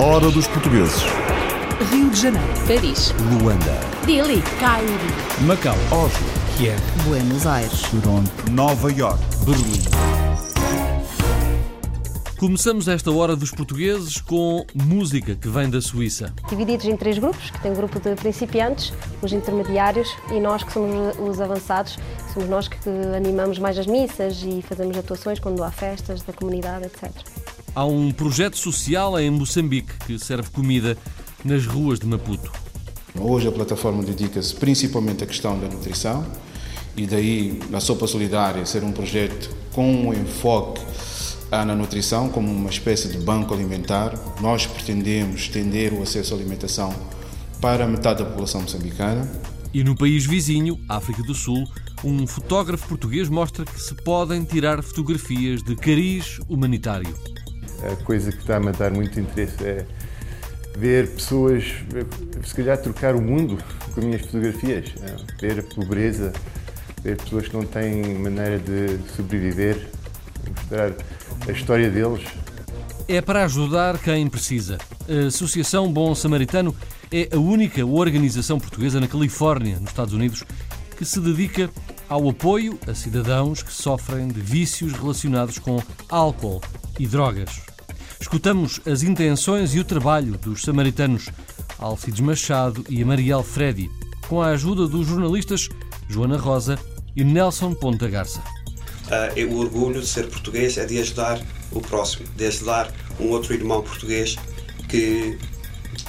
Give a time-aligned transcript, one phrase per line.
[0.00, 1.02] Hora dos portugueses.
[1.88, 3.80] Rio de Janeiro, Paris, Luanda.
[4.04, 4.90] Dili, Cairo,
[5.42, 6.26] Macau, Oslo.
[6.56, 7.80] Kiev, Buenos Aires.
[7.82, 8.50] Toronto.
[8.50, 9.20] Nova York.
[9.46, 9.84] Berlim.
[12.40, 16.32] Começamos esta hora dos portugueses com música que vem da Suíça.
[16.48, 18.92] divididos em três grupos, que tem o grupo de principiantes,
[19.22, 21.96] os intermediários e nós que somos os avançados,
[22.34, 26.86] somos nós que animamos mais as missas e fazemos atuações quando há festas da comunidade,
[26.86, 27.12] etc.
[27.74, 30.96] Há um projeto social em Moçambique que serve comida
[31.44, 32.50] nas ruas de Maputo.
[33.18, 36.26] Hoje a plataforma dedica-se principalmente à questão da nutrição
[36.96, 40.80] e daí a Sopa Solidária ser um projeto com um enfoque
[41.50, 44.14] ah, na nutrição como uma espécie de banco alimentar.
[44.40, 46.92] Nós pretendemos estender o acesso à alimentação
[47.60, 49.30] para metade da população moçambicana.
[49.72, 51.64] E no país vizinho, África do Sul,
[52.02, 57.14] um fotógrafo português mostra que se podem tirar fotografias de cariz humanitário.
[57.82, 59.86] A coisa que está a matar muito interesse é
[60.76, 61.64] ver pessoas,
[62.44, 63.58] se calhar, trocar o mundo
[63.92, 64.92] com as minhas fotografias.
[65.02, 66.32] é, Ver a pobreza,
[67.02, 69.88] ver pessoas que não têm maneira de sobreviver,
[70.48, 70.92] mostrar
[71.46, 72.24] a história deles.
[73.06, 74.78] É para ajudar quem precisa.
[75.08, 76.74] A Associação Bom Samaritano
[77.10, 80.44] é a única organização portuguesa na Califórnia, nos Estados Unidos,
[80.96, 81.70] que se dedica
[82.08, 86.60] ao apoio a cidadãos que sofrem de vícios relacionados com álcool
[86.98, 87.67] e drogas.
[88.20, 91.28] Escutamos as intenções e o trabalho dos samaritanos
[91.78, 93.88] Alcides Machado e Mariel Fredi,
[94.28, 95.68] com a ajuda dos jornalistas
[96.08, 96.78] Joana Rosa
[97.14, 98.42] e Nelson Ponta Garça.
[99.10, 103.28] Ah, é o orgulho de ser português é de ajudar o próximo, de ajudar um
[103.28, 104.36] outro irmão português
[104.88, 105.38] que,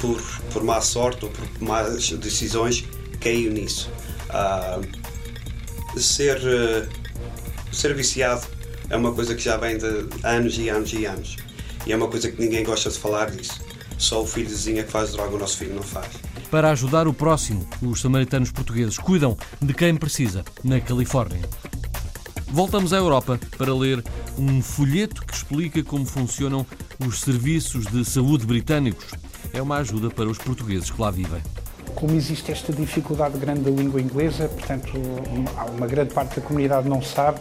[0.02, 0.22] por,
[0.52, 2.84] por má sorte ou por más decisões,
[3.22, 3.90] caiu nisso.
[4.30, 4.82] Ah,
[5.96, 6.88] ser, eh,
[7.72, 8.46] ser viciado
[8.90, 11.49] é uma coisa que já vem de anos e anos e anos.
[11.86, 13.62] E é uma coisa que ninguém gosta de falar disso.
[13.98, 16.08] Só o filhozinho é que faz droga, o nosso filho não faz.
[16.50, 21.42] Para ajudar o próximo, os samaritanos portugueses cuidam de quem precisa, na Califórnia.
[22.48, 24.04] Voltamos à Europa para ler
[24.38, 26.66] um folheto que explica como funcionam
[27.06, 29.06] os serviços de saúde britânicos.
[29.54, 31.42] É uma ajuda para os portugueses que lá vivem.
[31.94, 34.92] Como existe esta dificuldade grande da língua inglesa, portanto,
[35.30, 37.40] uma, uma grande parte da comunidade não sabe,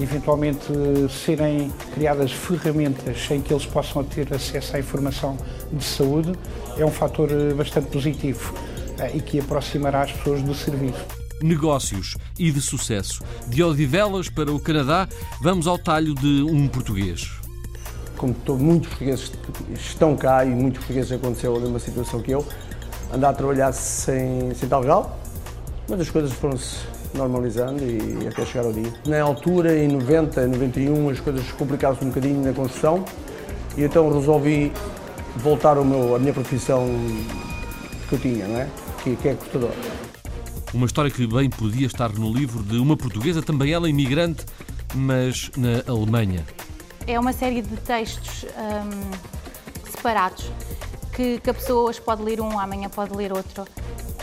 [0.00, 0.66] eventualmente
[1.10, 5.36] serem criadas ferramentas em que eles possam ter acesso à informação
[5.72, 6.32] de saúde
[6.78, 8.54] é um fator eh, bastante positivo
[8.98, 11.04] eh, e que aproximará as pessoas do serviço.
[11.42, 13.22] Negócios e de sucesso.
[13.48, 15.08] De Odivelas para o Canadá,
[15.42, 17.30] vamos ao talho de um português.
[18.16, 19.32] como to- muitos portugueses
[19.74, 22.46] estão cá e muitos portugueses aconteceu a mesma situação que eu,
[23.12, 25.18] andar a trabalhar sem, sem tal grau,
[25.88, 26.76] mas as coisas foram-se
[27.14, 28.92] normalizando e até chegar ao dia.
[29.06, 33.04] Na altura, em 90, 91, as coisas complicaram-se um bocadinho na construção
[33.76, 34.72] e então resolvi
[35.36, 36.88] voltar ao meu, à minha profissão
[38.08, 38.68] que eu tinha, não é?
[39.02, 39.70] Que, que é cortador.
[40.72, 44.44] Uma história que bem podia estar no livro de uma portuguesa, também ela imigrante,
[44.94, 46.44] mas na Alemanha.
[47.06, 49.10] É uma série de textos hum,
[49.90, 50.50] separados
[51.12, 53.64] que, que a pessoa hoje pode ler um, amanhã pode ler outro.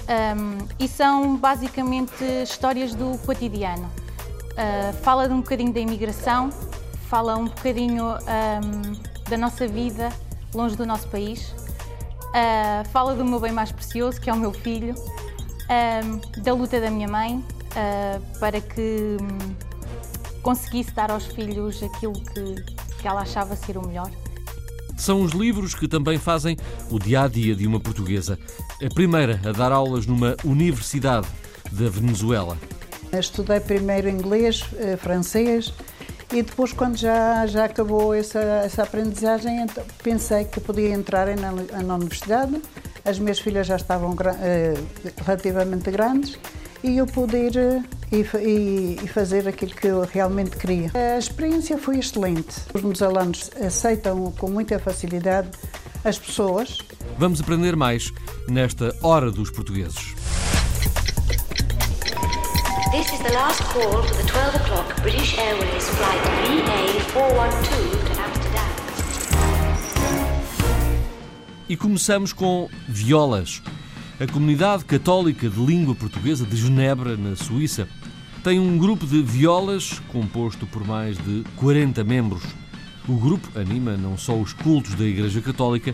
[0.10, 3.90] Hum, e são basicamente histórias do cotidiano.
[4.58, 6.50] Ah, fala de um bocadinho da imigração,
[7.10, 8.94] fala um bocadinho hum,
[9.30, 10.10] da nossa vida
[10.54, 11.54] longe do nosso país,
[12.34, 16.80] Ah, fala do meu bem mais precioso, que é o meu filho, hum, da luta
[16.80, 17.44] da minha mãe
[17.76, 19.56] ah, para que hum,
[20.42, 22.56] conseguisse dar aos filhos aquilo que,
[23.02, 24.10] que ela achava ser o melhor.
[24.98, 26.58] São os livros que também fazem
[26.90, 28.38] o dia a dia de uma portuguesa.
[28.84, 31.28] A primeira a dar aulas numa universidade
[31.72, 32.58] da Venezuela.
[33.14, 35.74] Estudei primeiro inglês, eh, francês
[36.34, 39.66] e depois, quando já, já acabou essa, essa aprendizagem,
[40.04, 42.62] pensei que podia entrar na, na universidade.
[43.06, 44.74] As minhas filhas já estavam eh,
[45.26, 46.38] relativamente grandes
[46.90, 50.92] e eu pude ir eh, e, e- e fazer aquilo que eu realmente queria.
[50.94, 52.56] A experiência foi excelente.
[52.74, 55.50] Os meus alunos aceitam com muita facilidade
[56.04, 56.80] as pessoas
[57.18, 58.14] Vamos aprender mais
[58.48, 60.14] nesta Hora dos Portugueses.
[62.92, 68.68] This is the last call for the 12 o'clock British Airways flight VA412 to Amsterdam.
[71.70, 73.62] E começamos com violas.
[74.20, 77.88] A comunidade católica de língua portuguesa de Genebra, na Suíça,
[78.44, 82.42] tem um grupo de violas composto por mais de 40 membros.
[83.08, 85.94] O grupo anima não só os cultos da Igreja Católica,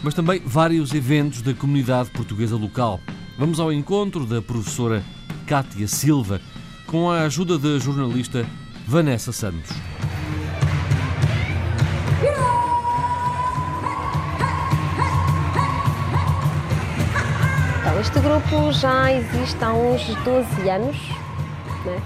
[0.00, 3.00] mas também vários eventos da comunidade portuguesa local.
[3.36, 5.02] Vamos ao encontro da professora
[5.44, 6.40] Cátia Silva,
[6.86, 8.46] com a ajuda da jornalista
[8.86, 9.72] Vanessa Santos.
[17.96, 20.98] Então, este grupo já existe há uns 12 anos.
[21.86, 22.02] Né?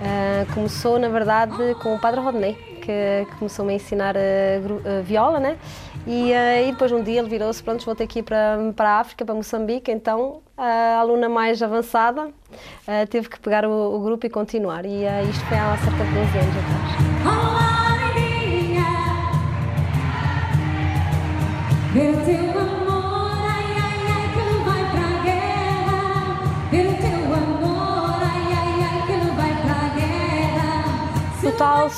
[0.00, 5.40] Uh, começou, na verdade, com o Padre Rodney, que começou-me a ensinar a, a viola,
[5.40, 5.58] né?
[6.06, 9.24] E, uh, e, depois um dia ele virou-se, pronto, que ir para, para a África,
[9.24, 14.30] para Moçambique, então a aluna mais avançada uh, teve que pegar o, o, grupo e
[14.30, 14.86] continuar.
[14.86, 17.07] E isto foi há cerca de 12 anos atrás.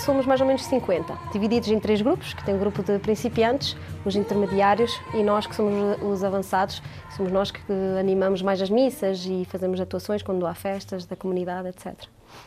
[0.01, 2.99] Somos mais ou menos 50, divididos em três grupos, que tem o um grupo de
[2.99, 6.83] principiantes, os intermediários e nós que somos os avançados,
[7.17, 7.61] somos nós que
[7.99, 11.95] animamos mais as missas e fazemos atuações quando há festas da comunidade, etc.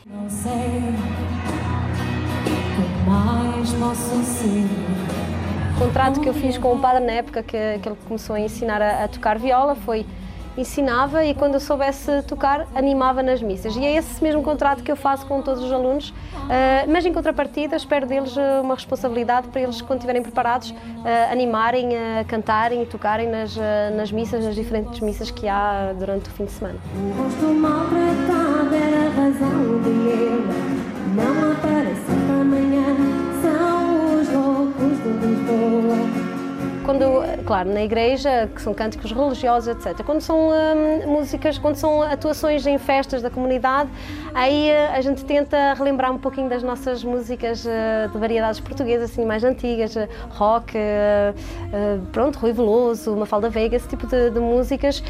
[0.05, 0.51] Não sei
[3.05, 4.65] o mais posso ser.
[5.75, 8.39] O contrato que eu fiz com o padre na época que, que ele começou a
[8.39, 10.05] ensinar a, a tocar viola foi
[10.57, 13.75] ensinava e quando eu soubesse tocar, animava nas missas.
[13.75, 16.13] E é esse mesmo contrato que eu faço com todos os alunos, uh,
[16.91, 21.89] mas em contrapartida espero deles eh, uma responsabilidade para eles, quando estiverem preparados, uh, animarem,
[22.27, 23.55] cantarem e tocarem nas,
[23.95, 26.79] nas missas, nas diferentes missas que há durante o fim de semana.
[31.15, 32.95] não aparece amanhã,
[33.41, 36.22] são os loucos de Lisboa
[36.83, 37.05] quando,
[37.45, 40.03] claro, na igreja, que são cânticos religiosos, etc.
[40.05, 43.89] Quando são hum, músicas, quando são atuações em festas da comunidade,
[44.33, 49.11] aí eh, a gente tenta relembrar um pouquinho das nossas músicas uh, de variedades portuguesas,
[49.11, 50.73] assim, mais antigas, uh, rock,
[52.11, 55.03] pronto, Rui Veloso, Mafalda Veiga, esse tipo de, de músicas,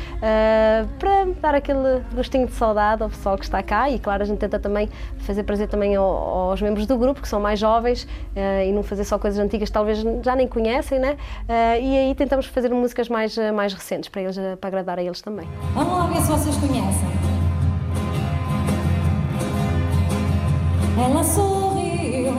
[0.99, 4.39] para dar aquele gostinho de saudade ao pessoal que está cá e, claro, a gente
[4.39, 8.71] tenta também fazer prazer também ao, aos membros do grupo, que são mais jovens, e
[8.71, 11.17] não fazer só coisas antigas talvez já nem conhecem, né?
[11.63, 15.03] Uh, e aí tentamos fazer músicas mais, eh, mais recentes para, eles, para agradar a
[15.03, 15.47] eles também.
[15.73, 17.07] Vamos lá ver se vocês conhecem.
[20.99, 22.33] Ela sorriu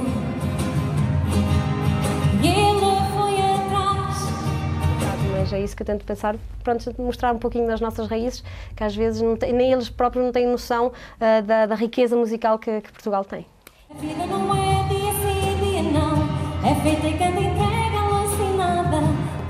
[2.43, 4.19] e ele foi atrás.
[5.33, 8.45] Mas é isso que eu tento pensar, pronto, mostrar um pouquinho das nossas raízes,
[8.77, 12.59] que às vezes tem, nem eles próprios não têm noção uh, da, da, riqueza musical
[12.59, 13.47] que, que Portugal tem.
[13.91, 17.44] A vida não é dia sim, dia não, é feita e.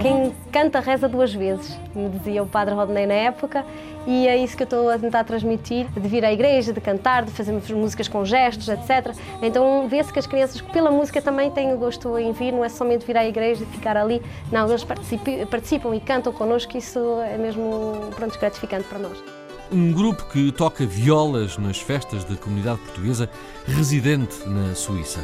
[0.04, 3.64] Quem canta reza duas vezes, me dizia o padre Rodney na época,
[4.06, 7.24] e é isso que eu estou a tentar transmitir, de vir à igreja, de cantar,
[7.24, 9.16] de fazer músicas com gestos, etc.
[9.40, 12.68] Então vê-se que as crianças, pela música, também têm o gosto em vir, não é
[12.68, 14.20] somente vir à igreja e ficar ali,
[14.52, 19.24] não, eles participam, e cantam connosco, isso é mesmo pronto, gratificante para nós.
[19.72, 23.30] Um grupo que toca violas nas festas da comunidade portuguesa
[23.66, 25.20] residente na Suíça.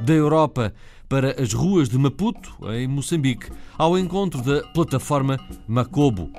[0.00, 0.72] Da Europa
[1.08, 6.30] para as ruas de Maputo, em Moçambique, ao encontro da plataforma Macobo.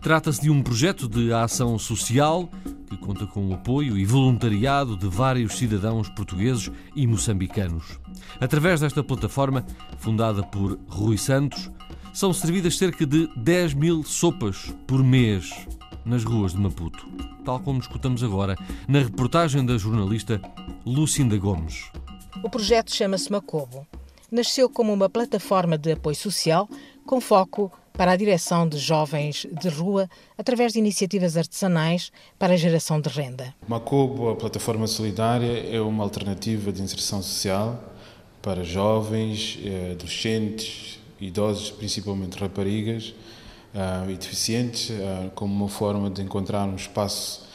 [0.00, 2.48] Trata-se de um projeto de ação social
[2.88, 7.98] que conta com o apoio e voluntariado de vários cidadãos portugueses e moçambicanos.
[8.40, 9.64] Através desta plataforma,
[9.98, 11.70] fundada por Rui Santos,
[12.12, 15.50] são servidas cerca de 10 mil sopas por mês
[16.04, 17.08] nas ruas de Maputo,
[17.44, 20.40] tal como escutamos agora na reportagem da jornalista
[20.84, 21.90] Lucinda Gomes.
[22.42, 23.86] O projeto chama-se Macobo
[24.32, 26.66] nasceu como uma plataforma de apoio social
[27.04, 30.08] com foco para a direção de jovens de rua
[30.38, 33.54] através de iniciativas artesanais para a geração de renda.
[33.68, 37.92] Macobo, a plataforma solidária, é uma alternativa de inserção social
[38.40, 43.14] para jovens, eh, adolescentes, idosos, principalmente raparigas
[43.74, 47.46] eh, e deficientes, eh, como uma forma de encontrar um espaço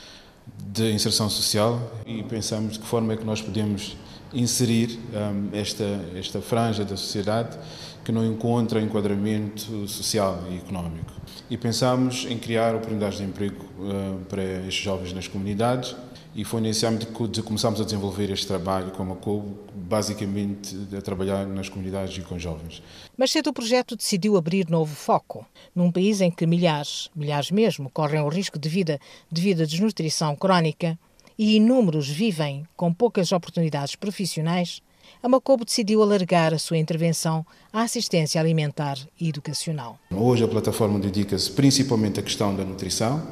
[0.56, 3.98] de inserção social e pensamos de que forma é que nós podemos
[4.34, 7.58] inserir um, esta, esta franja da sociedade
[8.04, 11.12] que não encontra enquadramento social e económico.
[11.50, 15.96] E pensamos em criar oportunidades de emprego uh, para estes jovens nas comunidades
[16.38, 21.02] e foi nesse âmbito que começamos a desenvolver este trabalho como a COBO, basicamente a
[21.02, 22.84] trabalhar nas comunidades e com jovens.
[23.18, 25.44] Mas cedo o projeto decidiu abrir novo foco.
[25.74, 29.00] Num país em que milhares, milhares mesmo, correm o risco de vida
[29.32, 30.98] devido à desnutrição crónica,
[31.38, 34.82] e inúmeros vivem com poucas oportunidades profissionais,
[35.22, 39.98] a Macobo decidiu alargar a sua intervenção à assistência alimentar e educacional.
[40.12, 43.26] Hoje a plataforma dedica-se principalmente à questão da nutrição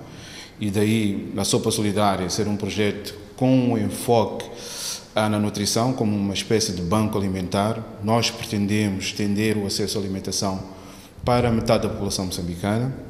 [0.60, 4.50] e daí a Sopa Solidária ser um projeto com um enfoque
[5.14, 8.00] na nutrição como uma espécie de banco alimentar.
[8.04, 10.62] Nós pretendemos estender o acesso à alimentação
[11.24, 13.05] para metade da população moçambicana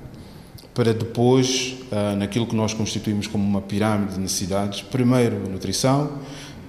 [0.75, 6.20] para depois, ah, naquilo que nós constituímos como uma pirâmide de necessidades, primeiro a nutrição,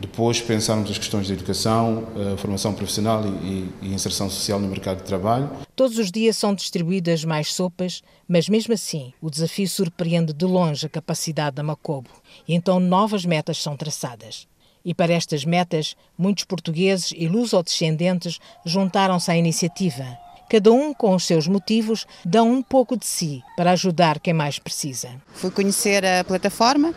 [0.01, 4.99] Depois pensarmos as questões de educação, eh, formação profissional e, e inserção social no mercado
[4.99, 5.51] de trabalho.
[5.75, 10.85] Todos os dias são distribuídas mais sopas, mas mesmo assim o desafio surpreende de longe
[10.87, 12.11] a capacidade da Macobo
[12.47, 14.47] e então novas metas são traçadas.
[14.85, 20.26] E para estas metas, muitos portugueses e lusodescendentes juntaram-se à iniciativa.
[20.49, 24.59] Cada um, com os seus motivos, dão um pouco de si para ajudar quem mais
[24.59, 25.11] precisa.
[25.35, 26.95] Fui conhecer a plataforma.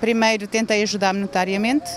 [0.00, 1.90] Primeiro tentei ajudar monetariamente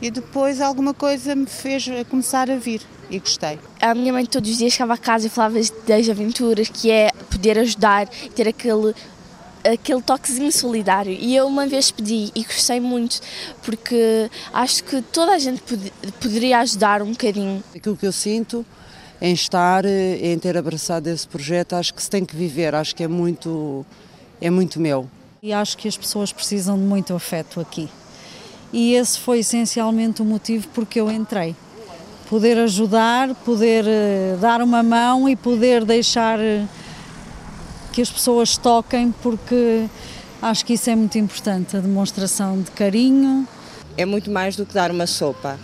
[0.00, 3.58] e depois alguma coisa me fez começar a vir e gostei.
[3.80, 7.10] A minha mãe todos os dias chegava a casa e falava das aventuras, que é
[7.30, 8.94] poder ajudar, ter aquele
[9.64, 11.12] aquele toquezinho solidário.
[11.12, 13.20] E eu uma vez pedi e gostei muito,
[13.62, 17.62] porque acho que toda a gente pod poderia ajudar um bocadinho.
[17.74, 18.66] Aquilo que eu sinto
[19.24, 23.04] em estar, em ter abraçado esse projeto, acho que se tem que viver, acho que
[23.04, 23.86] é muito,
[24.40, 25.08] é muito meu.
[25.40, 27.88] E acho que as pessoas precisam de muito afeto aqui.
[28.72, 31.54] E esse foi essencialmente o motivo porque eu entrei.
[32.28, 36.66] Poder ajudar, poder eh, dar uma mão e poder deixar eh,
[37.92, 39.86] que as pessoas toquem, porque
[40.40, 43.46] acho que isso é muito importante, a demonstração de carinho.
[43.96, 45.60] É muito mais do que dar uma sopa,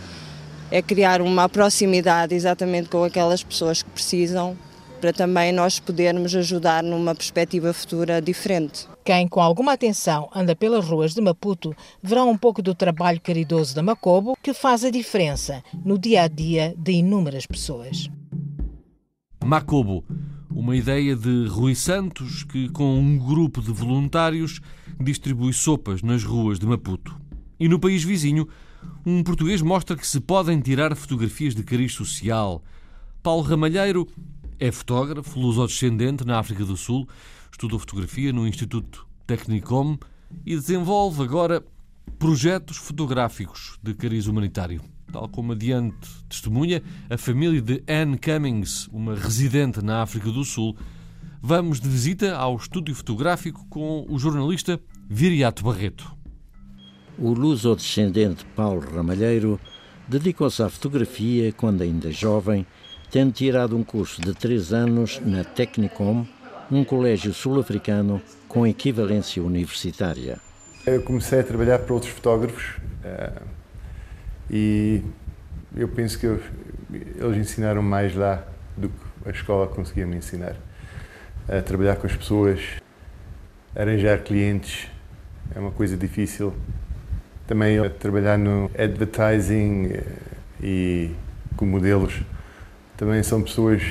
[0.70, 4.56] é criar uma proximidade exatamente com aquelas pessoas que precisam,
[5.00, 8.86] para também nós podermos ajudar numa perspectiva futura diferente.
[9.04, 13.74] Quem, com alguma atenção, anda pelas ruas de Maputo, verá um pouco do trabalho caridoso
[13.74, 18.10] da Macobo, que faz a diferença no dia a dia de inúmeras pessoas.
[19.44, 20.04] Macobo
[20.50, 24.60] uma ideia de Rui Santos que, com um grupo de voluntários,
[25.00, 27.16] distribui sopas nas ruas de Maputo.
[27.60, 28.48] E no país vizinho,
[29.04, 32.62] um português mostra que se podem tirar fotografias de cariz social.
[33.22, 34.06] Paulo Ramalheiro
[34.58, 37.08] é fotógrafo, lusodescendente na África do Sul,
[37.50, 39.98] estuda fotografia no Instituto Technicom
[40.44, 41.64] e desenvolve agora
[42.18, 44.80] projetos fotográficos de cariz humanitário.
[45.12, 45.96] Tal como adiante
[46.28, 50.76] testemunha a família de Anne Cummings, uma residente na África do Sul,
[51.40, 56.17] vamos de visita ao estúdio fotográfico com o jornalista Viriato Barreto.
[57.20, 59.58] O luso-descendente Paulo Ramalheiro
[60.06, 62.64] dedicou-se à fotografia quando ainda jovem,
[63.10, 66.24] tendo tirado um curso de três anos na Technicom,
[66.70, 70.38] um colégio sul-africano com equivalência universitária.
[70.86, 73.42] Eu comecei a trabalhar para outros fotógrafos eh,
[74.48, 75.02] e
[75.76, 78.46] eu penso que eles ensinaram mais lá
[78.76, 78.94] do que
[79.26, 80.54] a escola conseguia me ensinar.
[81.48, 82.60] A trabalhar com as pessoas,
[83.74, 84.86] arranjar clientes
[85.52, 86.54] é uma coisa difícil.
[87.48, 90.04] Também a trabalhar no advertising eh,
[90.62, 91.10] e
[91.56, 92.20] com modelos
[92.94, 93.82] também são pessoas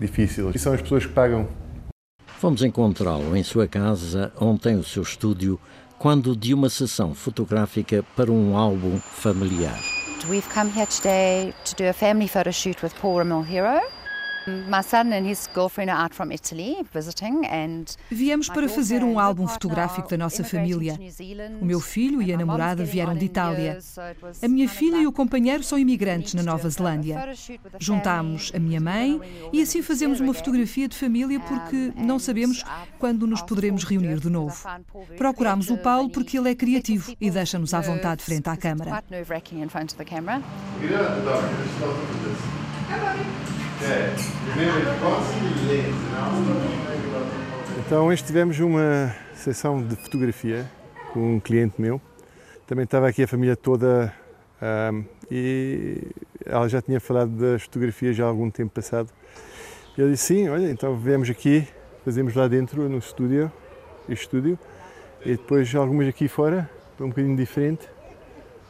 [0.00, 1.46] difíceis e são as pessoas que pagam.
[2.26, 5.60] Fomos encontrá-lo em sua casa, onde tem o seu estúdio
[5.98, 9.78] quando de uma sessão fotográfica para um álbum familiar.
[10.28, 13.95] We've come here today to do a family photo shoot with Paul Ramil Hero.
[18.10, 20.98] Viemos para fazer um álbum fotográfico da nossa família.
[21.60, 23.78] O meu filho e a namorada vieram de Itália.
[24.42, 27.34] A minha filha e o companheiro são imigrantes na Nova Zelândia.
[27.78, 29.20] Juntámos a minha mãe
[29.52, 32.64] e assim fazemos uma fotografia de família porque não sabemos
[32.98, 34.56] quando nos poderemos reunir de novo.
[35.16, 39.02] Procurámos o Paulo porque ele é criativo e deixa-nos à vontade frente à câmara.
[47.86, 50.68] Então, hoje tivemos uma sessão de fotografia
[51.12, 52.00] com um cliente meu.
[52.66, 54.12] Também estava aqui a família toda
[54.92, 56.02] um, e
[56.44, 59.10] ela já tinha falado das fotografias já há algum tempo passado.
[59.96, 61.66] E eu disse: Sim, olha, então viemos aqui,
[62.04, 63.52] fazemos lá dentro no estúdio,
[64.08, 64.58] estúdio
[65.24, 66.68] e depois algumas aqui fora,
[66.98, 67.88] um bocadinho diferente.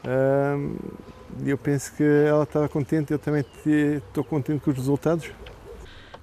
[0.04, 0.76] Um,
[1.44, 5.30] eu penso que ela estava contente, eu também estou contente com os resultados.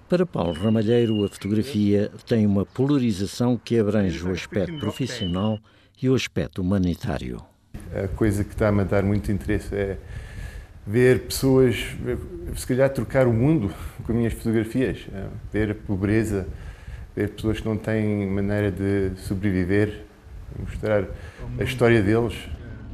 [0.10, 5.60] Para Paulo Ramalheiro, a fotografia tem uma polarização que abrange o aspecto profissional
[6.02, 7.42] e o aspecto humanitário.
[7.96, 9.98] A coisa que está a matar muito interesse é
[10.86, 11.96] ver pessoas,
[12.56, 16.48] se calhar, trocar o mundo com as minhas fotografias, é ver a pobreza,
[17.16, 20.02] ver pessoas que não têm maneira de sobreviver,
[20.60, 21.06] mostrar
[21.58, 22.36] a história deles.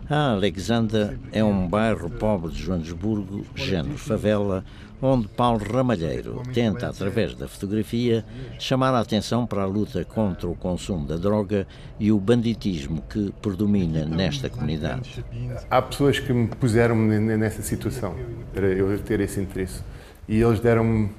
[0.10, 4.66] A Alexandra é um bairro pobre de Joanesburgo, género favela,
[5.00, 8.26] onde Paulo Ramalheiro tenta, através da fotografia,
[8.58, 11.68] chamar a atenção para a luta contra o consumo da droga
[12.00, 15.24] e o banditismo que predomina nesta comunidade.
[15.70, 18.16] Há pessoas que me puseram nessa situação
[18.52, 19.84] para eu ter esse interesse
[20.28, 21.12] e eles deram-me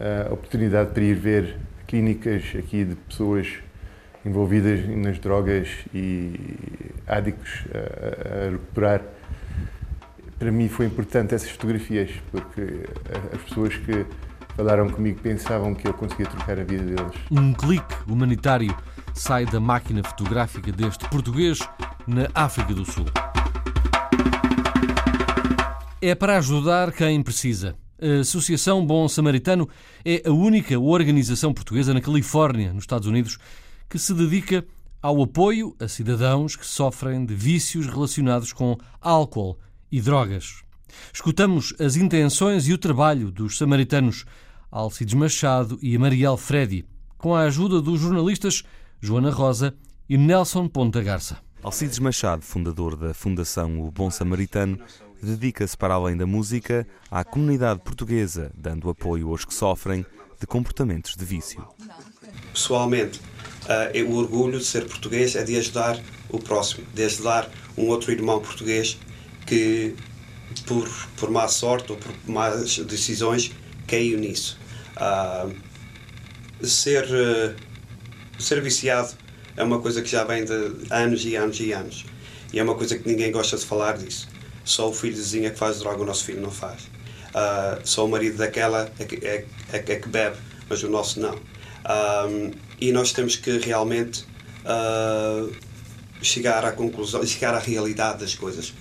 [0.00, 3.58] a oportunidade para ir ver clínicas aqui de pessoas
[4.24, 6.34] envolvidas nas drogas e
[7.06, 9.02] ádicos a, a recuperar.
[10.38, 12.84] Para mim foi importante essas fotografias, porque
[13.32, 14.06] as pessoas que
[14.56, 17.14] falaram comigo pensavam que eu conseguia trocar a vida deles.
[17.30, 18.74] Um clique humanitário
[19.14, 21.58] sai da máquina fotográfica deste português
[22.06, 23.06] na África do Sul.
[26.00, 27.76] É para ajudar quem precisa.
[28.00, 29.68] A Associação Bom Samaritano
[30.04, 33.38] é a única organização portuguesa na Califórnia, nos Estados Unidos,
[33.92, 34.64] que se dedica
[35.02, 39.58] ao apoio a cidadãos que sofrem de vícios relacionados com álcool
[39.90, 40.62] e drogas.
[41.12, 44.24] Escutamos as intenções e o trabalho dos samaritanos
[44.70, 46.86] Alcides Machado e Mariel Fredi,
[47.18, 48.62] com a ajuda dos jornalistas
[48.98, 49.74] Joana Rosa
[50.08, 51.36] e Nelson Ponta Garça.
[51.62, 54.78] Alcides Machado, fundador da Fundação O Bom Samaritano,
[55.22, 60.06] dedica-se, para além da música, à comunidade portuguesa, dando apoio aos que sofrem
[60.40, 61.62] de comportamentos de vício.
[62.52, 63.20] Pessoalmente,
[63.66, 68.12] uh, o orgulho de ser português é de ajudar o próximo, de ajudar um outro
[68.12, 68.98] irmão português
[69.46, 69.94] que,
[70.66, 73.52] por, por má sorte ou por más decisões,
[73.86, 74.58] caiu nisso.
[74.96, 75.54] Uh,
[76.66, 77.54] ser, uh,
[78.38, 79.12] ser viciado
[79.56, 80.52] é uma coisa que já vem de
[80.90, 82.04] anos e anos e anos.
[82.52, 84.28] E é uma coisa que ninguém gosta de falar disso.
[84.64, 85.16] Só o filho
[85.46, 86.82] é que faz droga, o nosso filho não faz.
[86.82, 90.36] Uh, só o marido daquela é que, é, é, é que bebe,
[90.68, 91.34] mas o nosso não.
[91.34, 92.50] Um,
[92.82, 94.24] e nós temos que realmente
[94.64, 95.54] uh,
[96.20, 98.74] chegar à conclusão, chegar à realidade das coisas.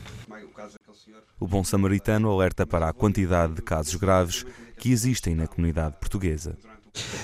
[1.39, 4.43] O Bom Samaritano alerta para a quantidade de casos graves
[4.77, 6.58] que existem na comunidade portuguesa.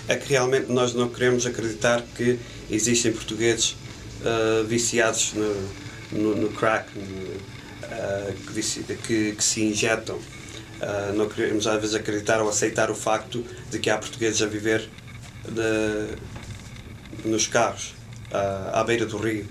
[0.07, 3.71] É que realmente nós não queremos acreditar que existem portugueses
[4.21, 10.17] uh, viciados no, no, no crack, no, uh, que, que, se injetam.
[10.17, 14.45] Uh, não queremos às vezes acreditar ou aceitar o facto de que há portugueses a
[14.45, 14.87] viver
[15.43, 16.36] de,
[17.25, 17.93] nos carros,
[18.31, 19.47] uh, à beira do rio.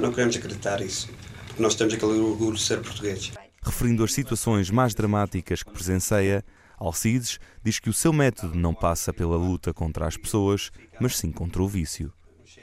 [0.00, 1.08] não queremos acreditar isso,
[1.46, 3.32] porque nós temos aquele orgulho de ser portugueses.
[3.62, 6.44] Referindo as situações mais dramáticas que presencia,
[6.78, 11.32] Alcides diz que o seu método não passa pela luta contra as pessoas, mas sim
[11.32, 12.12] contra o vício.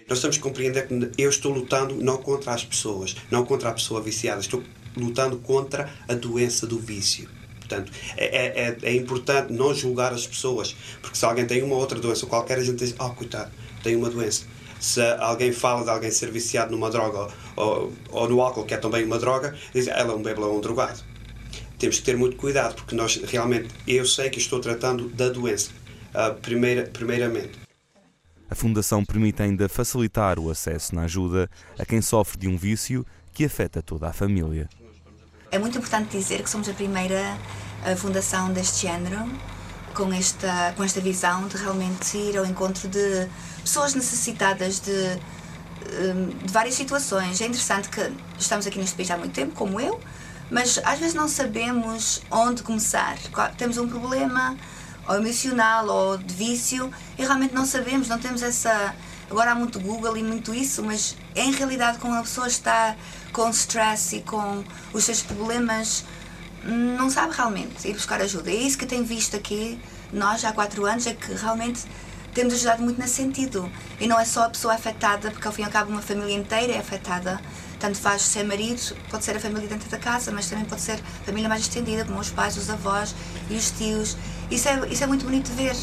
[0.08, 3.74] Nós temos que compreender que eu estou lutando não contra as pessoas, não contra a
[3.74, 4.64] pessoa viciada, estou
[4.96, 7.28] lutando contra a doença do vício.
[7.60, 11.76] Portanto, é, é, é, é importante não julgar as pessoas, porque se alguém tem uma
[11.76, 13.52] outra doença qualquer, a gente diz: Oh, coitado,
[13.84, 14.46] tem uma doença.
[14.80, 18.78] Se alguém fala de alguém ser viciado numa droga ou, ou no álcool, que é
[18.78, 21.04] também uma droga, diz: Ela é um bêbado ou um drogado.
[21.78, 25.70] Temos que ter muito cuidado, porque nós realmente, eu sei que estou tratando da doença,
[26.16, 27.52] uh, primeira, primeiramente.
[28.50, 33.06] A Fundação permite ainda facilitar o acesso na ajuda a quem sofre de um vício
[33.34, 34.70] que afeta toda a família.
[35.52, 37.38] É muito importante dizer que somos a primeira
[37.98, 39.30] fundação deste género
[39.94, 43.28] com esta, com esta visão de realmente ir ao encontro de
[43.62, 47.40] pessoas necessitadas de, hum, de várias situações.
[47.42, 50.00] É interessante que estamos aqui neste país há muito tempo, como eu,
[50.50, 53.18] mas às vezes não sabemos onde começar.
[53.58, 54.58] Temos um problema
[55.08, 58.96] ou emocional ou de vício e realmente não sabemos, não temos essa.
[59.30, 62.96] Agora há muito Google e muito isso, mas em realidade, quando a pessoa está
[63.32, 66.04] com stress e com os seus problemas,
[66.64, 68.50] não sabe realmente ir buscar ajuda.
[68.50, 69.80] É isso que tem visto aqui,
[70.12, 71.84] nós já há quatro anos, é que realmente
[72.34, 73.70] temos ajudado muito nesse sentido.
[74.00, 76.36] E não é só a pessoa afetada, porque ao fim e ao cabo uma família
[76.36, 77.40] inteira é afetada.
[77.80, 80.94] Tanto faz ser marido, pode ser a família dentro da casa, mas também pode ser
[80.94, 83.14] a família mais estendida, como os pais, os avós
[83.50, 84.18] e os tios.
[84.50, 85.76] Isso é, isso é muito bonito de ver.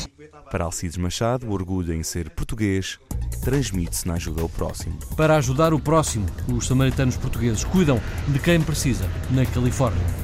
[0.51, 2.99] Para Alcides Machado, o orgulho em ser português
[3.43, 4.99] transmite-se na ajuda ao próximo.
[5.17, 10.20] Para ajudar o próximo, os samaritanos portugueses cuidam de quem precisa na Califórnia.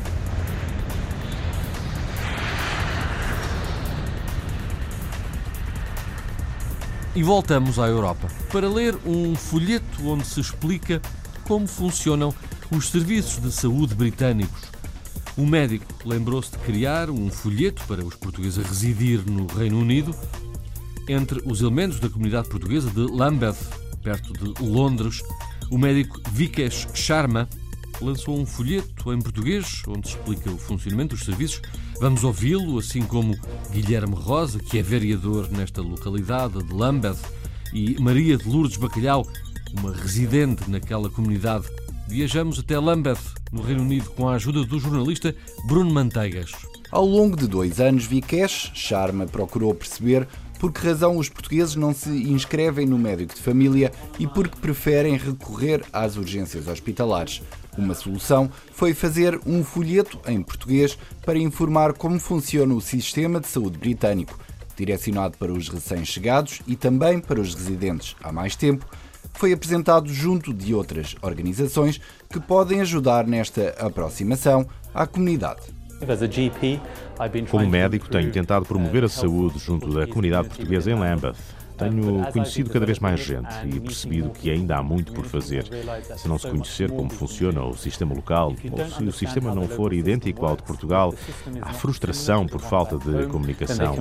[7.16, 11.00] E voltamos à Europa para ler um folheto onde se explica
[11.44, 12.34] como funcionam
[12.70, 14.64] os serviços de saúde britânicos.
[15.34, 20.14] O médico lembrou-se de criar um folheto para os portugueses a residir no Reino Unido
[21.08, 23.56] entre os elementos da comunidade portuguesa de Lambeth,
[24.02, 25.22] perto de Londres,
[25.70, 27.48] o médico Vikesh Sharma
[27.98, 31.62] lançou um folheto em português onde explica o funcionamento dos serviços.
[31.98, 33.34] Vamos ouvi-lo, assim como
[33.72, 37.16] Guilherme Rosa, que é vereador nesta localidade de Lambeth,
[37.72, 39.26] e Maria de Lourdes Bacalhau,
[39.78, 41.66] uma residente naquela comunidade.
[42.06, 43.18] Viajamos até Lambeth,
[43.50, 45.34] no Reino Unido, com a ajuda do jornalista
[45.66, 46.52] Bruno Manteigas.
[46.90, 50.28] Ao longo de dois anos, Vikesh Sharma procurou perceber
[50.58, 54.56] por que razão os portugueses não se inscrevem no médico de família e por que
[54.58, 57.42] preferem recorrer às urgências hospitalares.
[57.76, 63.46] Uma solução foi fazer um folheto em português para informar como funciona o sistema de
[63.46, 64.38] saúde britânico,
[64.76, 68.86] direcionado para os recém-chegados e também para os residentes há mais tempo.
[69.34, 75.62] Foi apresentado junto de outras organizações que podem ajudar nesta aproximação à comunidade.
[77.50, 81.36] Como médico, tenho tentado promover a saúde junto da comunidade portuguesa em Lambeth.
[81.76, 85.64] Tenho conhecido cada vez mais gente e percebido que ainda há muito por fazer.
[86.16, 89.92] Se não se conhecer como funciona o sistema local, ou se o sistema não for
[89.92, 91.14] idêntico ao de Portugal,
[91.60, 93.94] há frustração por falta de comunicação.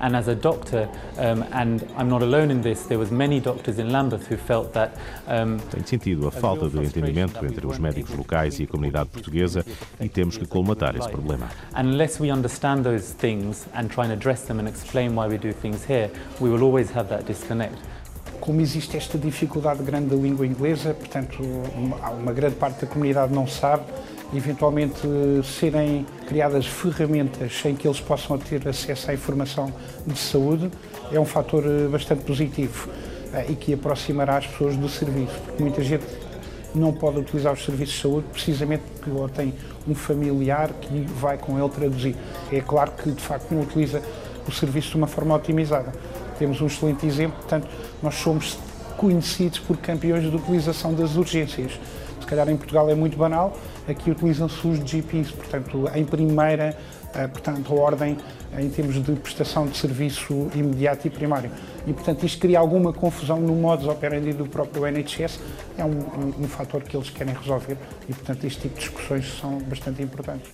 [0.00, 3.78] And as a doctor, um, and I'm not alone in this, there was many doctors
[3.78, 4.92] in Lambeth who felt that
[5.26, 9.64] um, Tenho sentido a falta de entendimento entre os médicos locais e a comunidade portuguesa
[10.00, 11.48] e temos que colmatar esse problema.
[11.76, 15.52] Unless we understand those things and try and address them and explain why we do
[15.52, 17.76] things here, we will always have that disconnect.
[18.40, 21.42] Como existe esta dificuldade grande da língua inglesa, portanto,
[21.74, 23.84] uma, uma grande parte da comunidade não sabe,
[24.34, 25.00] eventualmente
[25.44, 29.72] serem criadas ferramentas em que eles possam ter acesso à informação
[30.06, 30.70] de saúde
[31.12, 32.88] é um fator eh, bastante positivo
[33.32, 36.04] eh, e que aproximará as pessoas do serviço, porque muita gente
[36.74, 39.54] não pode utilizar os serviços de saúde precisamente porque ou tem
[39.86, 42.16] um familiar que vai com ele traduzir.
[42.50, 44.02] É claro que de facto não utiliza
[44.48, 45.92] o serviço de uma forma otimizada.
[46.38, 47.68] Temos um excelente exemplo, portanto,
[48.02, 48.58] nós somos
[48.96, 51.78] conhecidos por campeões de utilização das urgências.
[52.24, 53.54] Se calhar em Portugal é muito banal,
[53.86, 56.74] aqui utilizam-se os GPs, portanto, em primeira
[57.14, 58.16] eh, portanto, ordem
[58.58, 61.50] em termos de prestação de serviço imediato e primário.
[61.86, 65.38] E, portanto, isto cria alguma confusão no modus operandi do próprio NHS,
[65.76, 67.76] é um, um, um fator que eles querem resolver
[68.08, 70.50] e, portanto, este tipo de discussões são bastante importantes.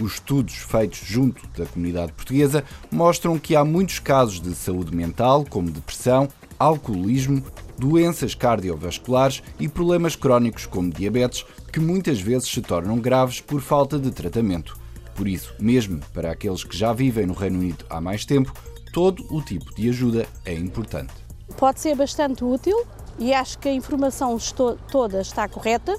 [0.00, 5.44] Os estudos feitos junto da comunidade portuguesa mostram que há muitos casos de saúde mental,
[5.50, 7.42] como depressão, alcoolismo,
[7.80, 13.98] doenças cardiovasculares e problemas crónicos como diabetes, que muitas vezes se tornam graves por falta
[13.98, 14.78] de tratamento.
[15.14, 18.52] Por isso, mesmo para aqueles que já vivem no Reino Unido há mais tempo,
[18.92, 21.14] todo o tipo de ajuda é importante.
[21.56, 22.84] Pode ser bastante útil
[23.18, 24.36] e acho que a informação
[24.90, 25.98] toda está correta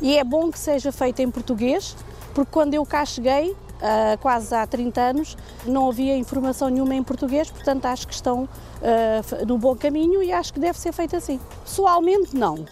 [0.00, 1.96] e é bom que seja feita em português,
[2.34, 7.02] porque quando eu cá cheguei, uh, quase há 30 anos, não havia informação nenhuma em
[7.02, 11.16] português, portanto acho que estão uh, no bom caminho e acho que deve ser feito
[11.16, 11.38] assim.
[11.64, 12.64] Pessoalmente, não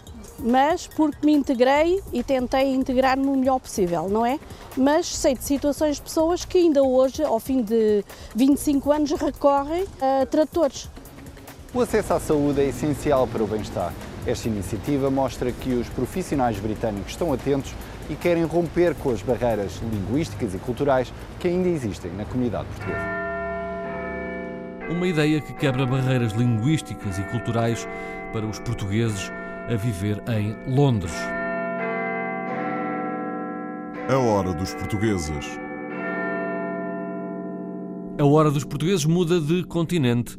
[0.43, 4.39] mas porque me integrei e tentei integrar-me o melhor possível, não é?
[4.75, 8.03] Mas sei de situações de pessoas que ainda hoje, ao fim de
[8.35, 10.89] 25 anos, recorrem a tratores.
[11.73, 13.93] O acesso à saúde é essencial para o bem-estar.
[14.25, 17.73] Esta iniciativa mostra que os profissionais britânicos estão atentos
[18.11, 23.21] e querem romper com as barreiras linguísticas e culturais que ainda existem na comunidade portuguesa.
[24.89, 27.87] Uma ideia que quebra barreiras linguísticas e culturais
[28.33, 29.31] para os portugueses
[29.69, 31.13] a viver em Londres.
[34.09, 35.57] A hora dos portugueses.
[38.19, 40.37] A hora dos portugueses muda de continente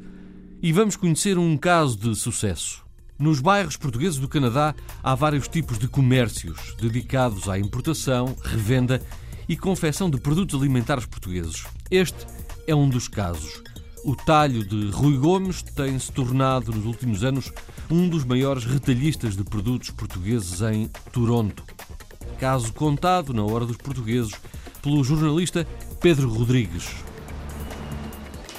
[0.61, 2.82] e vamos conhecer um caso de sucesso.
[3.23, 9.01] Nos bairros portugueses do Canadá há vários tipos de comércios dedicados à importação, revenda
[9.49, 11.63] e confecção de produtos alimentares portugueses.
[11.89, 12.27] Este
[12.67, 13.63] é um dos casos.
[14.05, 17.53] O talho de Rui Gomes tem se tornado, nos últimos anos,
[17.89, 21.63] um dos maiores retalhistas de produtos portugueses em Toronto.
[22.41, 24.33] Caso contado na hora dos portugueses
[24.83, 25.65] pelo jornalista
[26.01, 26.89] Pedro Rodrigues.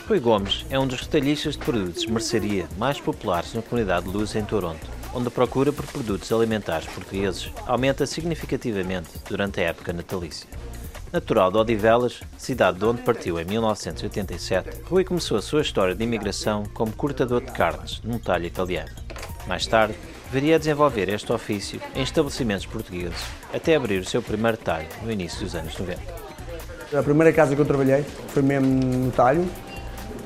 [0.07, 4.11] Rui Gomes é um dos retalhistas de produtos de mercearia mais populares na comunidade de
[4.11, 9.93] Luz em Toronto, onde a procura por produtos alimentares portugueses aumenta significativamente durante a época
[9.93, 10.49] natalícia.
[11.13, 16.03] Natural de Odivelas, cidade de onde partiu em 1987, Rui começou a sua história de
[16.03, 18.91] imigração como cortador de carnes num talho italiano.
[19.47, 19.95] Mais tarde,
[20.29, 25.11] viria a desenvolver este ofício em estabelecimentos portugueses, até abrir o seu primeiro talho no
[25.11, 26.01] início dos anos 90.
[26.93, 29.47] A primeira casa que eu trabalhei foi mesmo no talho.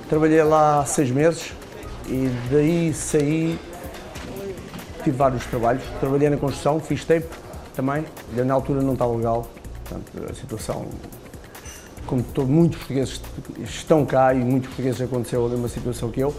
[0.10, 1.54] Trabalhei lá seis meses
[2.08, 3.60] e daí saí,
[5.04, 5.84] tive vários trabalhos.
[6.00, 7.28] Trabalhei na construção, fiz tempo
[7.76, 9.48] também, na altura não estava legal,
[9.88, 10.86] Portanto, a situação,
[12.06, 13.22] como todo, muitos portugueses
[13.63, 16.36] estão cá e muitos portugueses aconteceu a mesma situação que eu,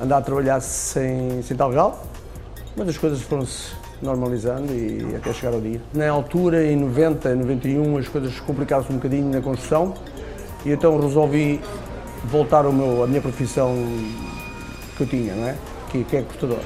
[0.00, 2.06] andar a trabalhar sem, sem tal legal,
[2.76, 5.80] mas as coisas foram-se normalizando e até chegar ao dia.
[5.92, 9.94] Na altura, em 90, 91, as coisas complicaram-se um bocadinho na construção
[10.64, 11.60] e então resolvi
[12.30, 13.74] voltar ao meu, à minha profissão
[14.96, 15.56] que eu tinha, não é?
[15.90, 16.58] Que, que é cortador.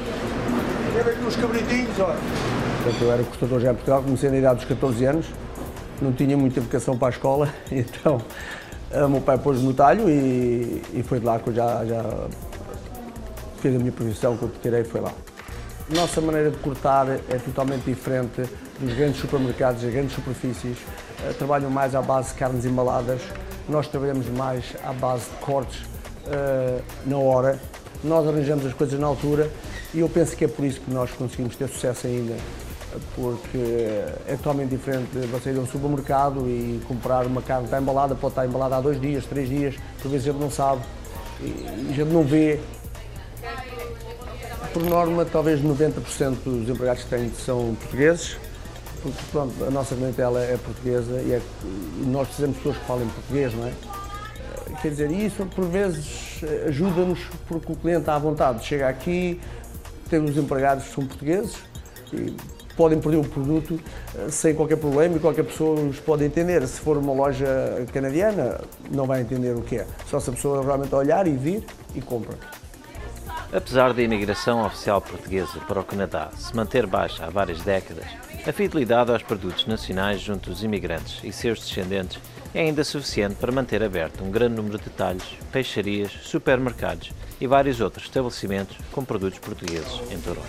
[0.93, 2.19] Quer ver aqui uns cabritinhos, olha.
[2.83, 5.27] Portanto, eu era cortador já em Portugal, comecei na idade dos 14 anos
[6.01, 8.21] não tinha muita vocação para a escola, então
[8.93, 12.03] o meu pai pôs no talho e, e foi de lá que eu já, já
[13.61, 15.13] fiz a minha profissão, que eu tirei foi lá.
[15.91, 18.43] A nossa maneira de cortar é totalmente diferente
[18.79, 20.79] dos grandes supermercados, das grandes superfícies.
[20.79, 23.21] Uh, trabalham mais à base de carnes embaladas,
[23.71, 27.59] nós trabalhamos mais à base de cortes uh, na hora.
[28.03, 29.51] Nós arranjamos as coisas na altura
[29.95, 32.35] e eu penso que é por isso que nós conseguimos ter sucesso ainda
[33.15, 33.59] porque
[34.27, 38.15] é totalmente diferente você ir a um supermercado e comprar uma carne que está embalada,
[38.15, 40.83] pode estar embalada há dois dias, três dias, por vezes a gente não sabe
[41.41, 42.61] e a gente não vê.
[44.73, 48.37] Por norma, talvez 90% dos empregados que têm são portugueses,
[49.03, 52.87] porque pronto, a nossa clientela é portuguesa e, é, e nós precisamos de pessoas que
[52.87, 53.73] falem português, não é?
[54.81, 59.41] Quer dizer, isso por vezes ajuda-nos porque o cliente está à vontade, chega aqui,
[60.09, 61.57] temos empregados que são portugueses
[62.13, 62.35] e
[62.77, 63.79] podem perder o produto
[64.17, 66.67] eh, sem qualquer problema e qualquer pessoa os pode entender.
[66.67, 67.47] Se for uma loja
[67.93, 68.61] canadiana,
[68.91, 69.87] não vai entender o que é.
[70.07, 71.63] Só se a pessoa realmente olhar e vir
[71.95, 72.37] e compra.
[73.53, 78.07] Apesar da imigração oficial portuguesa para o Canadá se manter baixa há várias décadas,
[78.47, 82.19] a fidelidade aos produtos nacionais junto dos imigrantes e seus descendentes
[82.55, 87.81] é ainda suficiente para manter aberto um grande número de talhos, peixarias, supermercados e vários
[87.81, 90.49] outros estabelecimentos com produtos portugueses em Toronto.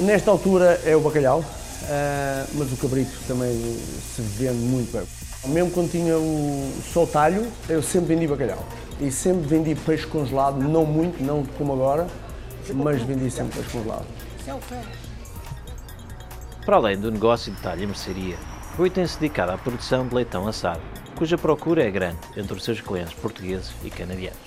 [0.00, 1.44] Nesta altura é o bacalhau,
[1.88, 3.52] eh, mas o cabrito também
[4.14, 5.06] se vende muito bem.
[5.52, 8.64] Mesmo quando tinha o só talho, eu sempre vendi bacalhau.
[9.00, 12.06] E sempre vendi peixe congelado, não muito, não como agora,
[12.74, 14.06] mas vendi sempre peixe congelado.
[16.64, 18.36] Para além do negócio de talho e mercearia,
[18.76, 20.80] Rui tem-se dedicado à produção de leitão assado,
[21.16, 24.38] cuja procura é grande entre os seus clientes portugueses e canadianos.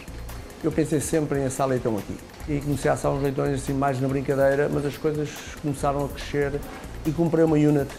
[0.63, 3.99] Eu pensei sempre em assar leitão aqui e comecei a assar uns leitões assim mais
[3.99, 5.29] na brincadeira, mas as coisas
[5.61, 6.59] começaram a crescer
[7.05, 7.89] e comprei uma unit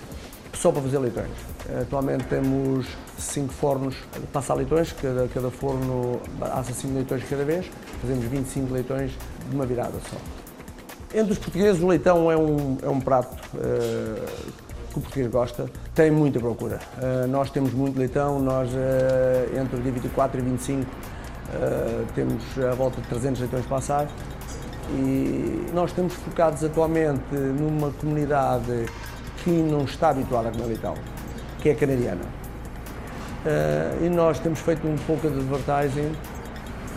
[0.54, 1.30] só para fazer leitões.
[1.82, 2.86] Atualmente temos
[3.18, 3.96] cinco fornos
[4.32, 7.66] para assar leitões, cada, cada forno assa 5 leitões cada vez,
[8.00, 9.12] fazemos 25 leitões
[9.48, 10.43] de uma virada só.
[11.14, 14.52] Entre os portugueses o leitão é um, é um prato uh,
[14.92, 16.80] que o português gosta, tem muita procura.
[16.98, 21.14] Uh, nós temos muito leitão, nós uh, entre o dia 24 e 25
[22.14, 24.08] temos a volta de 300 leitões para
[24.90, 28.86] e nós estamos focados atualmente numa comunidade
[29.42, 30.94] que não está habituada a comer leitão,
[31.60, 32.24] que é canadiana.
[33.44, 36.12] Uh, e nós temos feito um pouco de advertising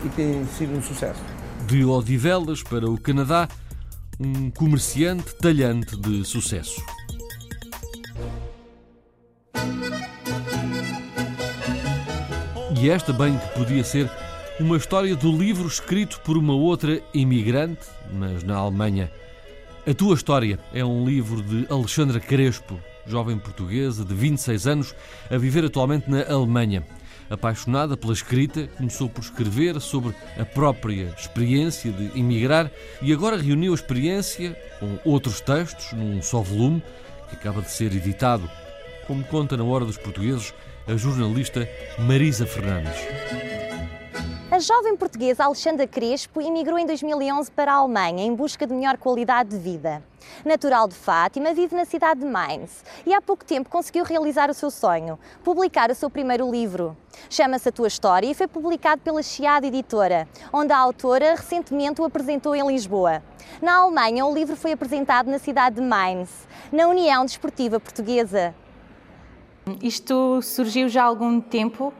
[0.06, 1.22] e tem sido um sucesso.
[1.66, 3.48] De Odivelas para o Canadá,
[4.20, 6.82] um comerciante talhante de sucesso.
[12.80, 14.10] E esta bem que podia ser
[14.60, 19.12] uma história do livro escrito por uma outra imigrante, mas na Alemanha.
[19.86, 24.96] A Tua História é um livro de Alexandra Crespo, jovem portuguesa de 26 anos,
[25.30, 26.84] a viver atualmente na Alemanha.
[27.30, 33.74] Apaixonada pela escrita, começou por escrever sobre a própria experiência de emigrar e agora reuniu
[33.74, 36.82] a experiência com outros textos num só volume
[37.30, 38.50] que acaba de ser editado,
[39.06, 40.54] como conta na Hora dos Portugueses
[40.88, 41.68] a jornalista
[42.00, 43.57] Marisa Fernandes.
[44.58, 48.98] A jovem portuguesa Alexandra Crespo emigrou em 2011 para a Alemanha em busca de melhor
[48.98, 50.02] qualidade de vida.
[50.44, 54.56] Natural de Fátima, vive na cidade de Mainz e há pouco tempo conseguiu realizar o
[54.56, 56.98] seu sonho, publicar o seu primeiro livro.
[57.30, 62.06] Chama-se A Tua História e foi publicado pela Chiado Editora, onde a autora recentemente o
[62.06, 63.22] apresentou em Lisboa.
[63.62, 66.32] Na Alemanha, o livro foi apresentado na cidade de Mainz,
[66.72, 68.56] na União Desportiva Portuguesa.
[69.82, 71.94] Isto surgiu já há algum tempo.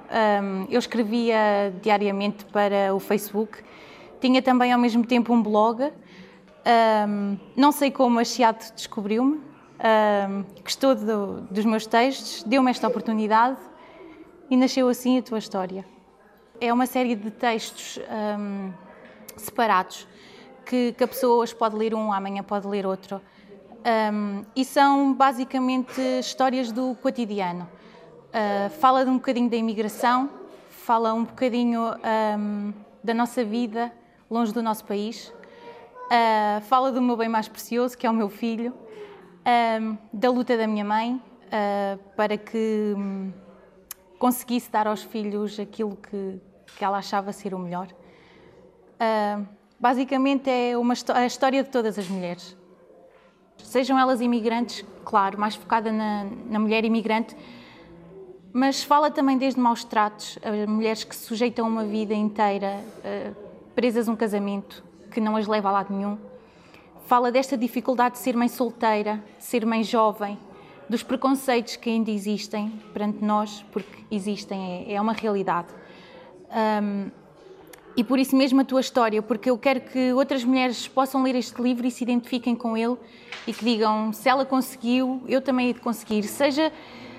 [0.70, 3.60] Eu escrevia diariamente para o Facebook.
[4.22, 5.92] Tinha também ao mesmo tempo um blog.
[7.56, 9.42] Não sei como a Chiado descobriu-me.
[10.64, 13.60] Gostou dos meus textos, deu-me esta oportunidade
[14.50, 15.86] e nasceu assim a tua história.
[16.60, 18.00] É uma série de textos
[19.36, 20.08] separados
[20.66, 23.22] que, que a pessoa hoje pode ler um, amanhã pode ler outro.
[23.86, 27.70] Um, e são basicamente histórias do cotidiano.
[28.28, 30.30] Uh, fala de um bocadinho da imigração,
[30.70, 31.82] fala um bocadinho
[32.38, 33.92] um, da nossa vida
[34.30, 35.34] longe do nosso país,
[36.08, 38.74] uh, fala do meu bem mais precioso, que é o meu filho,
[39.82, 43.32] um, da luta da minha mãe uh, para que um,
[44.20, 46.42] conseguisse dar aos filhos aquilo que,
[46.76, 47.88] que ela achava ser o melhor.
[49.80, 52.57] basicamente é uma, a história de todas as mulheres.
[53.64, 57.36] Sejam elas imigrantes, claro, mais focada na, na mulher imigrante,
[58.54, 63.36] mas fala também desde maus tratos, a mulheres que se sujeitam uma vida inteira uh,
[63.76, 66.18] presas a um casamento que não as leva a lado nenhum.
[67.06, 70.38] Fala desta dificuldade de ser mãe solteira, ser mãe jovem,
[70.90, 75.68] dos preconceitos que ainda existem perante nós, porque existem, é, é uma realidade.
[76.50, 77.12] Um,
[77.98, 81.34] e por isso mesmo a tua história, porque eu quero que outras mulheres possam ler
[81.36, 82.96] este livro e se identifiquem com ele
[83.48, 86.24] e que digam: se ela conseguiu, eu também hei de conseguir.
[86.24, 86.72] Seja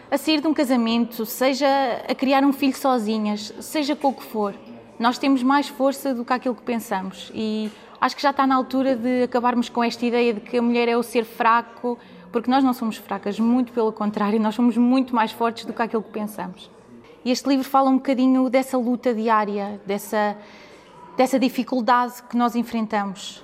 [0.09, 1.67] a sair de um casamento, seja
[2.09, 4.55] a criar um filho sozinhas, seja com o que for.
[5.01, 8.55] Nós temos mais força do que aquilo que pensamos e acho que já está na
[8.55, 11.99] altura de acabarmos com esta ideia de que a mulher é o ser fraco,
[12.31, 15.83] porque nós não somos fracas, muito pelo contrário, nós somos muito mais fortes do que
[15.83, 16.71] aquilo que pensamos.
[17.25, 20.37] E este livro fala um bocadinho dessa luta diária, dessa,
[21.19, 23.43] dessa dificuldade que nós enfrentamos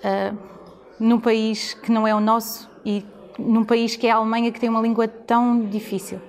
[0.00, 0.36] uh,
[0.98, 3.04] num país que não é o nosso e
[3.38, 6.20] num país que é a Alemanha, que tem uma língua tão difícil.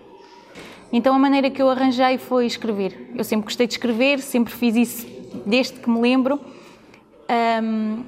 [0.93, 3.11] Então a maneira que eu arranjei foi escrever.
[3.15, 5.07] Eu sempre gostei de escrever, sempre fiz isso
[5.43, 6.39] desde que me lembro,
[7.63, 8.03] um,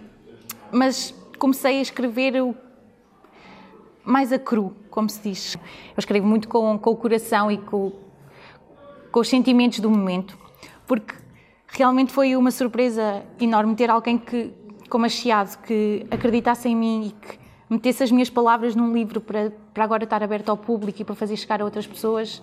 [0.72, 2.56] mas comecei a escrever o
[4.06, 5.56] mais a cru, como se diz.
[5.56, 7.92] Eu escrevo muito com, com o coração e com,
[9.12, 10.38] com os sentimentos do momento,
[10.86, 11.27] porque
[11.68, 14.54] realmente foi uma surpresa enorme ter alguém que,
[14.90, 19.20] como a Chiado, que acreditasse em mim e que metesse as minhas palavras num livro
[19.20, 22.42] para, para agora estar aberto ao público e para fazer chegar a outras pessoas.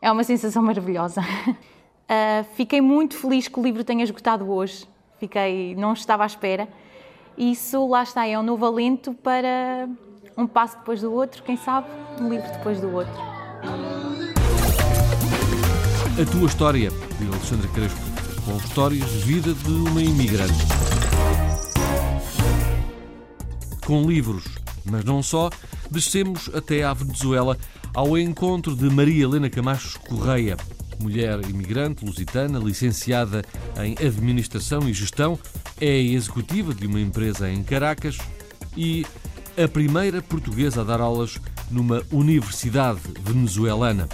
[0.00, 1.20] É uma sensação maravilhosa.
[1.20, 4.86] Uh, fiquei muito feliz que o livro tenha esgotado hoje.
[5.18, 6.68] Fiquei, não estava à espera.
[7.38, 9.88] Isso, lá está, é um novo alento para
[10.36, 11.88] um passo depois do outro, quem sabe,
[12.20, 13.14] um livro depois do outro.
[16.20, 18.13] A tua história, de Alexandre Crespo,
[18.44, 20.52] com histórias de vida de uma imigrante.
[23.86, 24.44] Com livros,
[24.84, 25.50] mas não só,
[25.90, 27.56] descemos até à Venezuela
[27.94, 30.56] ao encontro de Maria Helena Camacho Correia,
[31.00, 33.42] mulher imigrante lusitana, licenciada
[33.82, 35.38] em Administração e Gestão,
[35.80, 38.18] é executiva de uma empresa em Caracas
[38.76, 39.06] e
[39.56, 41.38] a primeira portuguesa a dar aulas
[41.70, 44.08] numa universidade venezuelana.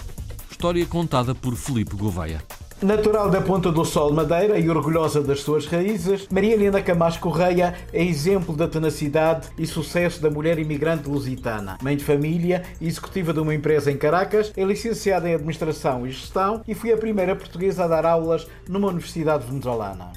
[0.50, 2.42] História contada por Felipe Gouveia.
[2.82, 7.74] Natural da Ponta do Sol, Madeira e orgulhosa das suas raízes, Maria Helena Camacho Correia
[7.92, 11.76] é exemplo da tenacidade e sucesso da mulher imigrante lusitana.
[11.82, 16.62] Mãe de família executiva de uma empresa em Caracas, é licenciada em Administração e Gestão
[16.66, 20.12] e foi a primeira portuguesa a dar aulas numa universidade venezuelana.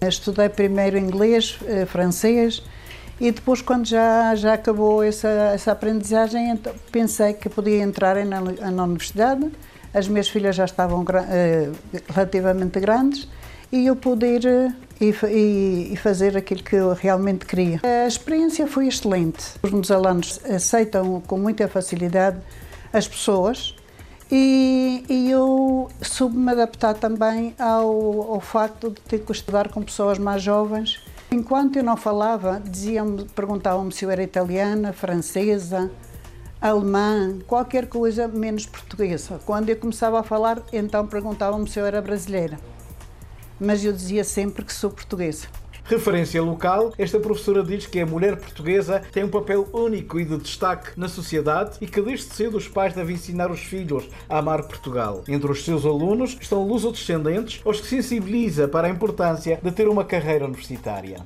[0.00, 2.62] Estudei primeiro inglês, eh, francês
[3.20, 8.40] e depois, quando já, já acabou essa, essa aprendizagem, então, pensei que podia entrar na,
[8.40, 9.50] na universidade
[9.94, 13.28] as minhas filhas já estavam uh, relativamente grandes
[13.70, 17.80] e eu poder uh, e, e, fazer aquilo que eu realmente queria.
[17.82, 19.44] A experiência foi excelente.
[19.62, 22.38] Os venezuelanos aceitam com muita facilidade
[22.92, 23.74] as pessoas
[24.30, 30.18] e, e eu soube-me adaptar também ao, ao facto de ter que estudar com pessoas
[30.18, 31.00] mais jovens.
[31.30, 35.90] Enquanto eu não falava, diziam perguntavam-me se eu era italiana, francesa,
[36.64, 39.38] alemã, qualquer coisa menos portuguesa.
[39.44, 42.58] Quando eu começava a falar, então perguntavam-me se eu era brasileira.
[43.60, 45.46] Mas eu dizia sempre que sou portuguesa.
[45.84, 50.38] Referência local, esta professora diz que a mulher portuguesa tem um papel único e de
[50.38, 54.62] destaque na sociedade e que desde cedo os pais devem ensinar os filhos a amar
[54.62, 55.22] Portugal.
[55.28, 60.04] Entre os seus alunos estão luso-descendentes, os que sensibiliza para a importância de ter uma
[60.04, 61.18] carreira universitária.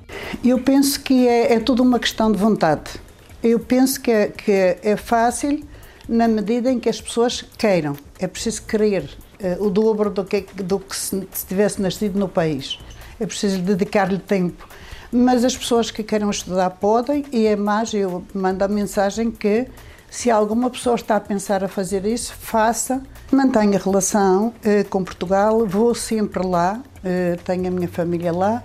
[0.44, 3.00] Eu penso que é, é tudo uma questão de vontade
[3.42, 5.64] eu penso que é, que é fácil
[6.08, 7.94] na medida em que as pessoas queiram.
[8.18, 9.04] É preciso querer
[9.40, 12.78] uh, o dobro do que, do que se, se tivesse nascido no país.
[13.20, 14.66] É preciso dedicar-lhe tempo.
[15.10, 19.66] Mas as pessoas que queiram estudar podem, e é mais, eu mando a mensagem que
[20.10, 23.02] se alguma pessoa está a pensar a fazer isso, faça.
[23.30, 28.62] Mantenha relação uh, com Portugal, vou sempre lá, uh, tenho a minha família lá.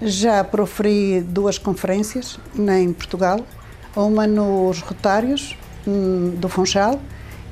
[0.00, 3.38] Já proferi duas conferências em Portugal,
[3.96, 7.00] uma nos Rotários hum, do Funchal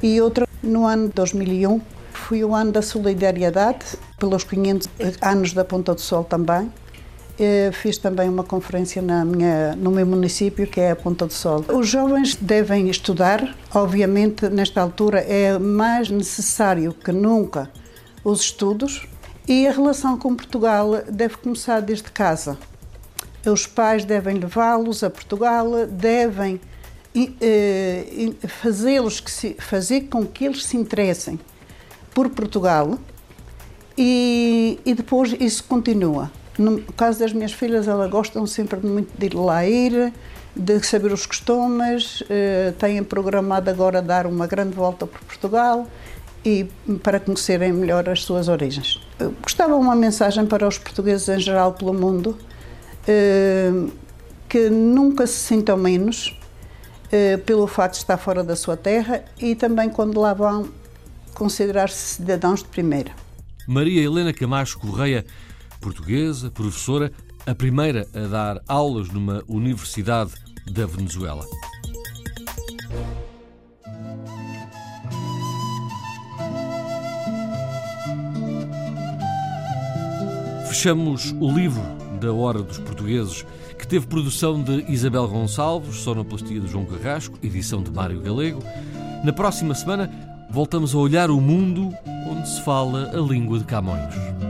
[0.03, 1.81] e outra no ano de 2001.
[2.12, 3.85] Foi o ano da solidariedade,
[4.18, 4.88] pelos 500
[5.20, 6.70] anos da Ponta do Sol também.
[7.72, 11.64] Fiz também uma conferência na minha, no meu município, que é a Ponta do Sol.
[11.72, 17.70] Os jovens devem estudar, obviamente, nesta altura é mais necessário que nunca
[18.22, 19.09] os estudos
[19.48, 22.59] e a relação com Portugal deve começar desde casa.
[23.46, 26.61] Os pais devem levá-los a Portugal, devem
[27.40, 29.22] eh, fazê-los
[29.59, 31.40] fazer com que eles se interessem
[32.14, 32.98] por Portugal
[33.96, 36.31] e, e depois isso continua.
[36.59, 40.12] No caso das minhas filhas, elas gostam sempre muito de ir lá ir,
[40.55, 45.86] de saber os costumes, eh, têm programado agora dar uma grande volta por Portugal
[46.45, 46.66] e
[47.03, 49.01] para conhecerem melhor as suas origens.
[49.43, 52.49] Gostava uma mensagem para os portugueses em geral pelo mundo eh,
[54.49, 56.37] que nunca se sintam menos
[57.13, 60.69] eh, pelo facto de estar fora da sua terra e também quando lá vão
[61.35, 63.13] considerar-se cidadãos de primeira.
[63.67, 65.25] Maria Helena Camacho Correia,
[65.81, 67.13] portuguesa, professora,
[67.47, 70.33] a primeira a dar aulas numa universidade
[70.71, 71.45] da Venezuela.
[80.69, 81.83] Fechamos o livro
[82.21, 83.45] da Hora dos Portugueses,
[83.79, 88.62] que teve produção de Isabel Gonçalves, sonoplastia de João Carrasco, edição de Mário Galego.
[89.25, 90.11] Na próxima semana
[90.51, 91.93] voltamos a olhar o mundo
[92.29, 94.49] onde se fala a língua de Camões.